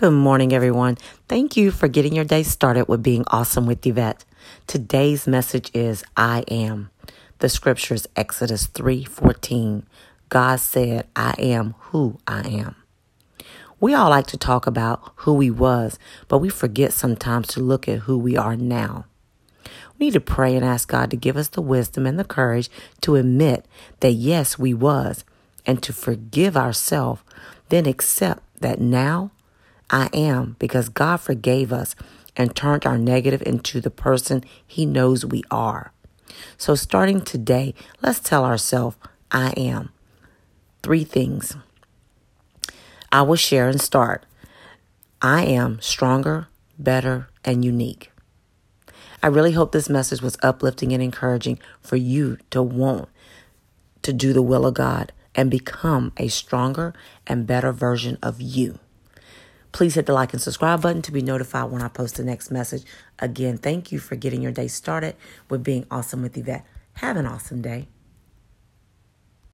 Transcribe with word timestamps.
Good 0.00 0.12
morning, 0.12 0.54
everyone. 0.54 0.96
Thank 1.28 1.58
you 1.58 1.70
for 1.70 1.86
getting 1.86 2.14
your 2.14 2.24
day 2.24 2.42
started 2.42 2.88
with 2.88 3.02
being 3.02 3.22
awesome 3.26 3.66
with 3.66 3.86
Yvette. 3.86 4.24
Today's 4.66 5.26
message 5.26 5.70
is 5.74 6.02
I 6.16 6.42
am. 6.50 6.88
The 7.40 7.50
scriptures 7.50 8.08
Exodus 8.16 8.66
3:14. 8.66 9.82
God 10.30 10.58
said, 10.58 11.06
"I 11.14 11.34
am 11.38 11.74
who 11.90 12.18
I 12.26 12.48
am." 12.48 12.76
We 13.78 13.92
all 13.92 14.08
like 14.08 14.26
to 14.28 14.38
talk 14.38 14.66
about 14.66 15.02
who 15.16 15.34
we 15.34 15.50
was, 15.50 15.98
but 16.28 16.38
we 16.38 16.48
forget 16.48 16.94
sometimes 16.94 17.48
to 17.48 17.60
look 17.60 17.86
at 17.86 18.06
who 18.08 18.16
we 18.16 18.38
are 18.38 18.56
now. 18.56 19.04
We 19.98 20.06
need 20.06 20.14
to 20.14 20.20
pray 20.20 20.56
and 20.56 20.64
ask 20.64 20.88
God 20.88 21.10
to 21.10 21.16
give 21.18 21.36
us 21.36 21.48
the 21.48 21.60
wisdom 21.60 22.06
and 22.06 22.18
the 22.18 22.24
courage 22.24 22.70
to 23.02 23.16
admit 23.16 23.66
that 24.00 24.12
yes, 24.12 24.58
we 24.58 24.72
was, 24.72 25.24
and 25.66 25.82
to 25.82 25.92
forgive 25.92 26.56
ourselves, 26.56 27.20
then 27.68 27.84
accept 27.84 28.42
that 28.62 28.80
now 28.80 29.30
I 29.90 30.08
am 30.12 30.56
because 30.58 30.88
God 30.88 31.18
forgave 31.18 31.72
us 31.72 31.96
and 32.36 32.54
turned 32.54 32.86
our 32.86 32.98
negative 32.98 33.42
into 33.44 33.80
the 33.80 33.90
person 33.90 34.44
He 34.66 34.86
knows 34.86 35.24
we 35.24 35.42
are. 35.50 35.92
So, 36.56 36.74
starting 36.74 37.22
today, 37.22 37.74
let's 38.00 38.20
tell 38.20 38.44
ourselves, 38.44 38.96
I 39.30 39.50
am. 39.56 39.90
Three 40.82 41.04
things. 41.04 41.56
I 43.12 43.22
will 43.22 43.36
share 43.36 43.68
and 43.68 43.80
start. 43.80 44.24
I 45.20 45.44
am 45.44 45.80
stronger, 45.80 46.48
better, 46.78 47.28
and 47.44 47.64
unique. 47.64 48.12
I 49.22 49.26
really 49.26 49.52
hope 49.52 49.72
this 49.72 49.90
message 49.90 50.22
was 50.22 50.38
uplifting 50.42 50.92
and 50.92 51.02
encouraging 51.02 51.58
for 51.80 51.96
you 51.96 52.38
to 52.50 52.62
want 52.62 53.08
to 54.02 54.12
do 54.12 54.32
the 54.32 54.40
will 54.40 54.64
of 54.64 54.74
God 54.74 55.12
and 55.34 55.50
become 55.50 56.12
a 56.16 56.28
stronger 56.28 56.94
and 57.26 57.46
better 57.46 57.72
version 57.72 58.16
of 58.22 58.40
you. 58.40 58.78
Please 59.72 59.94
hit 59.94 60.06
the 60.06 60.12
like 60.12 60.32
and 60.32 60.42
subscribe 60.42 60.82
button 60.82 61.02
to 61.02 61.12
be 61.12 61.22
notified 61.22 61.70
when 61.70 61.82
I 61.82 61.88
post 61.88 62.16
the 62.16 62.24
next 62.24 62.50
message. 62.50 62.84
Again, 63.18 63.56
thank 63.56 63.92
you 63.92 63.98
for 63.98 64.16
getting 64.16 64.42
your 64.42 64.52
day 64.52 64.68
started 64.68 65.16
with 65.48 65.62
being 65.62 65.86
awesome 65.90 66.22
with 66.22 66.36
Yvette. 66.36 66.66
Have 66.94 67.16
an 67.16 67.26
awesome 67.26 67.62
day. 67.62 67.88